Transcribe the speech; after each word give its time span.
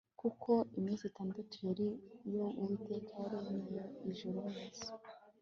kuko 0.21 0.51
iminsi 0.79 1.03
itandatu 1.11 1.57
ari 1.71 1.87
yo 2.35 2.45
Uwiteka 2.61 3.13
yaremeyemo 3.21 3.83
ijuru 4.09 4.39
nisi 4.53 4.89